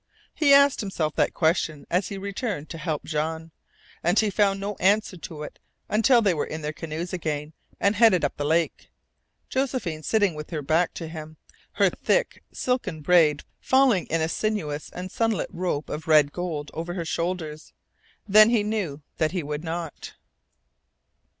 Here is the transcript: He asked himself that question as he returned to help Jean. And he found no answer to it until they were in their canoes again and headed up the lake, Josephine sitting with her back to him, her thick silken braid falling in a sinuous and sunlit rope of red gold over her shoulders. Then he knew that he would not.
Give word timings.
He 0.33 0.51
asked 0.51 0.79
himself 0.79 1.13
that 1.13 1.35
question 1.35 1.85
as 1.91 2.07
he 2.07 2.17
returned 2.17 2.69
to 2.71 2.79
help 2.79 3.03
Jean. 3.03 3.51
And 4.03 4.17
he 4.17 4.31
found 4.31 4.59
no 4.59 4.75
answer 4.77 5.15
to 5.15 5.43
it 5.43 5.59
until 5.89 6.23
they 6.23 6.33
were 6.33 6.47
in 6.47 6.63
their 6.63 6.73
canoes 6.73 7.13
again 7.13 7.53
and 7.79 7.95
headed 7.95 8.25
up 8.25 8.35
the 8.35 8.43
lake, 8.43 8.89
Josephine 9.47 10.01
sitting 10.01 10.33
with 10.33 10.49
her 10.49 10.63
back 10.63 10.95
to 10.95 11.07
him, 11.07 11.37
her 11.73 11.91
thick 11.91 12.41
silken 12.51 13.01
braid 13.01 13.43
falling 13.59 14.07
in 14.07 14.21
a 14.21 14.27
sinuous 14.27 14.89
and 14.89 15.11
sunlit 15.11 15.51
rope 15.53 15.87
of 15.87 16.07
red 16.07 16.31
gold 16.31 16.71
over 16.73 16.95
her 16.95 17.05
shoulders. 17.05 17.71
Then 18.27 18.49
he 18.49 18.63
knew 18.63 19.03
that 19.17 19.33
he 19.33 19.43
would 19.43 19.63
not. 19.63 20.13